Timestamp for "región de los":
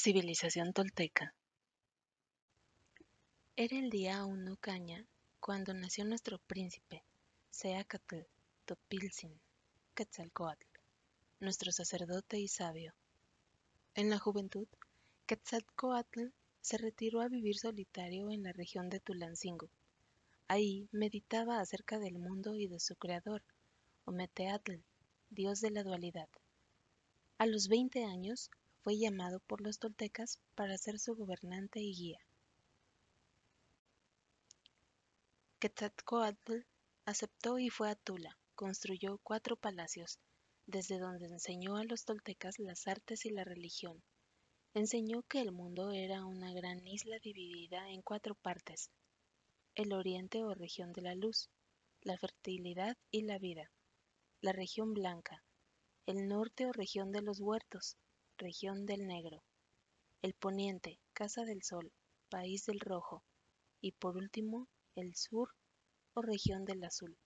56.72-57.40